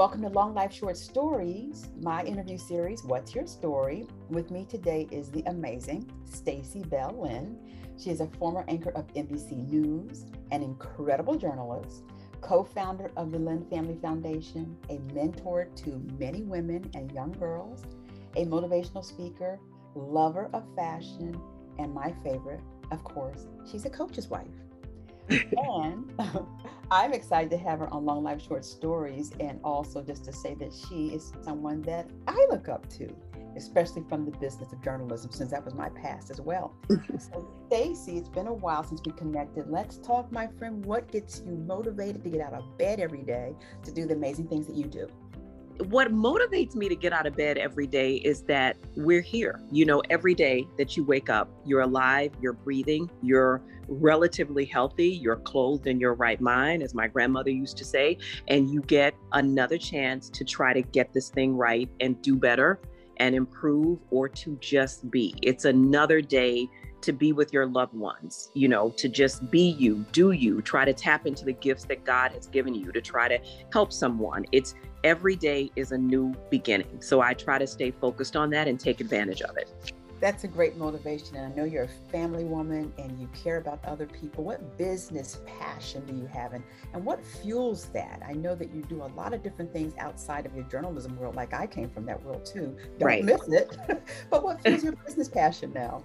[0.00, 4.06] Welcome to Long Life Short Stories, my interview series, What's Your Story?
[4.30, 7.58] With me today is the amazing Stacey Bell Lynn.
[7.98, 12.04] She is a former anchor of NBC News, an incredible journalist,
[12.40, 17.84] co founder of the Lynn Family Foundation, a mentor to many women and young girls,
[18.36, 19.60] a motivational speaker,
[19.94, 21.38] lover of fashion,
[21.78, 24.48] and my favorite, of course, she's a coach's wife.
[25.30, 26.12] And
[26.90, 30.54] I'm excited to have her on Long Life Short Stories, and also just to say
[30.54, 33.08] that she is someone that I look up to,
[33.56, 36.74] especially from the business of journalism, since that was my past as well.
[37.18, 39.70] so, Stacey, it's been a while since we connected.
[39.70, 40.84] Let's talk, my friend.
[40.84, 44.48] What gets you motivated to get out of bed every day to do the amazing
[44.48, 45.08] things that you do?
[45.88, 49.60] What motivates me to get out of bed every day is that we're here.
[49.72, 55.08] You know, every day that you wake up, you're alive, you're breathing, you're relatively healthy,
[55.08, 59.14] you're clothed in your right mind, as my grandmother used to say, and you get
[59.32, 62.80] another chance to try to get this thing right and do better
[63.16, 65.34] and improve or to just be.
[65.42, 66.68] It's another day
[67.02, 70.84] to be with your loved ones, you know, to just be you, do you, try
[70.84, 73.38] to tap into the gifts that God has given you, to try to
[73.72, 74.44] help someone.
[74.52, 77.00] It's every day is a new beginning.
[77.00, 79.92] So I try to stay focused on that and take advantage of it.
[80.20, 81.36] That's a great motivation.
[81.36, 84.44] And I know you're a family woman and you care about other people.
[84.44, 86.52] What business passion do you have?
[86.52, 88.20] And, and what fuels that?
[88.28, 91.36] I know that you do a lot of different things outside of your journalism world,
[91.36, 92.76] like I came from that world too.
[92.98, 93.24] Don't right.
[93.24, 93.78] miss it.
[94.30, 96.04] but what fuels your business passion now?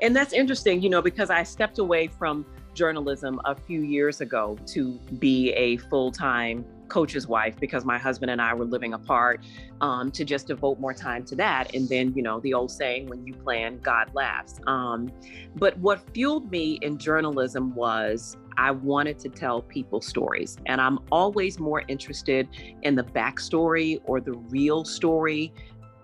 [0.00, 4.58] And that's interesting, you know, because I stepped away from journalism a few years ago
[4.66, 9.44] to be a full time coach's wife because my husband and I were living apart
[9.80, 11.74] um, to just devote more time to that.
[11.74, 14.60] And then, you know, the old saying, when you plan, God laughs.
[14.66, 15.12] Um,
[15.56, 20.56] but what fueled me in journalism was I wanted to tell people stories.
[20.66, 22.48] And I'm always more interested
[22.82, 25.52] in the backstory or the real story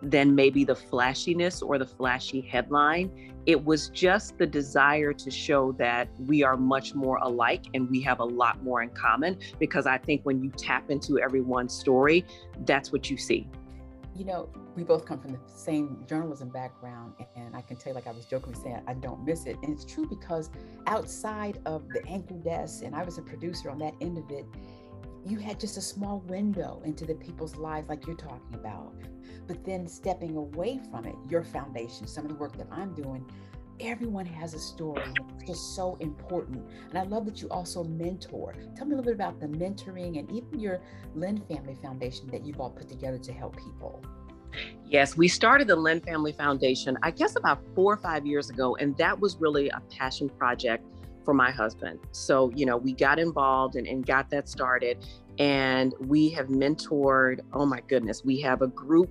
[0.03, 3.33] than maybe the flashiness or the flashy headline.
[3.47, 8.00] It was just the desire to show that we are much more alike and we
[8.03, 12.25] have a lot more in common because I think when you tap into everyone's story,
[12.65, 13.49] that's what you see.
[14.15, 17.94] You know, we both come from the same journalism background, and I can tell you,
[17.94, 19.56] like I was jokingly saying, I don't miss it.
[19.62, 20.50] And it's true because
[20.87, 24.44] outside of the anchor desk, and I was a producer on that end of it,
[25.26, 28.94] you had just a small window into the people's lives like you're talking about
[29.50, 33.28] but then stepping away from it, your foundation, some of the work that I'm doing,
[33.81, 35.03] everyone has a story.
[35.41, 36.64] It's just so important.
[36.91, 38.54] And I love that you also mentor.
[38.76, 40.81] Tell me a little bit about the mentoring and even your
[41.16, 44.04] Lynn Family Foundation that you've all put together to help people.
[44.87, 48.76] Yes, we started the Lynn Family Foundation, I guess about four or five years ago,
[48.76, 50.84] and that was really a passion project
[51.25, 51.98] for my husband.
[52.12, 55.04] So, you know, we got involved and, and got that started,
[55.38, 59.10] and we have mentored, oh my goodness, we have a group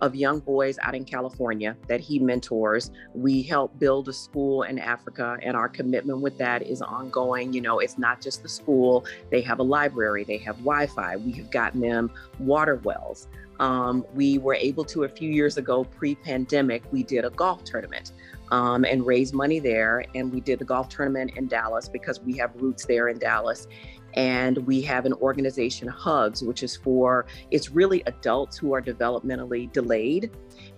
[0.00, 2.90] of young boys out in California that he mentors.
[3.14, 7.52] We help build a school in Africa, and our commitment with that is ongoing.
[7.52, 11.16] You know, it's not just the school, they have a library, they have Wi Fi.
[11.16, 13.28] We have gotten them water wells.
[13.60, 17.64] Um, we were able to, a few years ago, pre pandemic, we did a golf
[17.64, 18.12] tournament.
[18.52, 20.04] Um, and raise money there.
[20.16, 23.68] And we did the golf tournament in Dallas because we have roots there in Dallas.
[24.14, 29.72] And we have an organization, Hugs, which is for, it's really adults who are developmentally
[29.72, 30.30] delayed.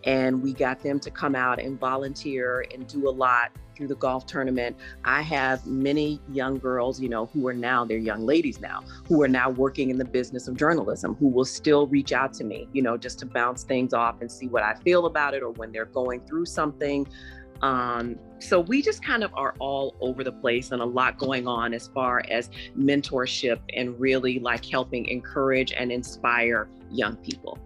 [0.04, 3.97] And we got them to come out and volunteer and do a lot through the
[3.97, 4.76] golf tournament.
[5.04, 9.22] I have many young girls, you know, who are now, they're young ladies now, who
[9.22, 12.69] are now working in the business of journalism, who will still reach out to me,
[12.72, 15.50] you know, just to bounce things off and see what I feel about it or
[15.50, 17.06] when they're going through something.
[17.62, 21.46] Um, so we just kind of are all over the place and a lot going
[21.46, 27.58] on as far as mentorship and really like helping encourage and inspire young people.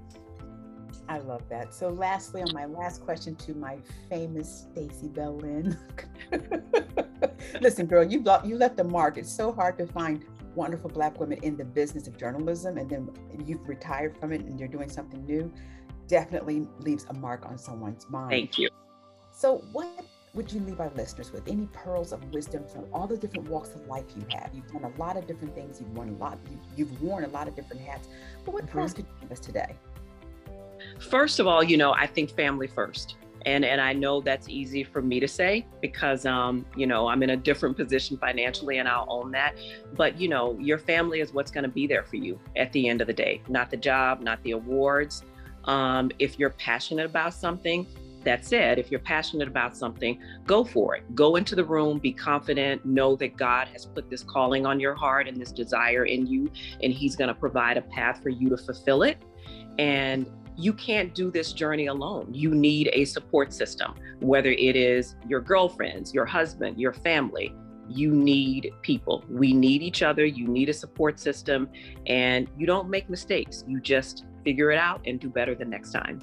[1.08, 1.72] I love that.
[1.72, 3.78] So, lastly, on my last question to my
[4.10, 5.78] famous Stacey Bell Lynn.
[7.60, 9.16] Listen, girl, you you left a mark.
[9.16, 10.24] It's so hard to find
[10.56, 13.08] wonderful Black women in the business of journalism, and then
[13.46, 15.52] you've retired from it and you're doing something new.
[16.08, 18.30] Definitely leaves a mark on someone's mind.
[18.30, 18.68] Thank you.
[19.36, 19.86] So, what
[20.32, 21.46] would you leave our listeners with?
[21.46, 24.48] Any pearls of wisdom from all the different walks of life you have?
[24.54, 25.78] You've done a lot of different things.
[25.78, 26.38] You've worn a lot.
[26.74, 28.08] You, have worn a lot of different hats.
[28.46, 28.78] But what mm-hmm.
[28.78, 29.76] pearls could you give us today?
[31.10, 33.16] First of all, you know, I think family first.
[33.44, 37.22] And, and I know that's easy for me to say because um, you know I'm
[37.22, 39.58] in a different position financially and I'll own that.
[39.96, 42.88] But you know your family is what's going to be there for you at the
[42.88, 45.24] end of the day, not the job, not the awards.
[45.64, 47.86] Um, if you're passionate about something,
[48.26, 51.14] that said, if you're passionate about something, go for it.
[51.14, 54.94] Go into the room, be confident, know that God has put this calling on your
[54.94, 56.50] heart and this desire in you,
[56.82, 59.16] and He's going to provide a path for you to fulfill it.
[59.78, 62.32] And you can't do this journey alone.
[62.32, 67.54] You need a support system, whether it is your girlfriends, your husband, your family.
[67.88, 69.24] You need people.
[69.30, 70.24] We need each other.
[70.24, 71.68] You need a support system,
[72.06, 73.64] and you don't make mistakes.
[73.68, 76.20] You just figure it out and do better the next time.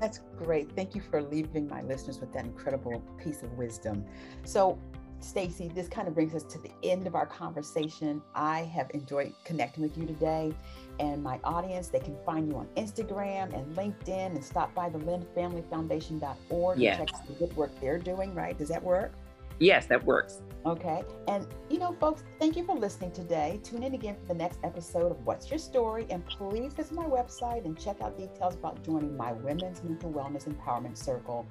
[0.00, 0.72] That's great.
[0.74, 4.04] Thank you for leaving my listeners with that incredible piece of wisdom.
[4.44, 4.76] So,
[5.20, 8.20] Stacey, this kind of brings us to the end of our conversation.
[8.34, 10.52] I have enjoyed connecting with you today
[10.98, 11.88] and my audience.
[11.88, 16.98] They can find you on Instagram and LinkedIn and stop by the lynnfamilyfoundation.org yeah.
[16.98, 18.58] and check out the good work they're doing, right?
[18.58, 19.12] Does that work?
[19.58, 20.40] Yes, that works.
[20.66, 21.04] Okay.
[21.28, 23.60] And, you know, folks, thank you for listening today.
[23.62, 26.06] Tune in again for the next episode of What's Your Story?
[26.10, 30.48] And please visit my website and check out details about joining my Women's Mental Wellness
[30.48, 31.46] Empowerment Circle.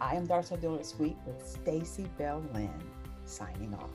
[0.00, 2.70] I am Darcel Dillard Suite with Stacey Bell Lynn,
[3.24, 3.90] signing off.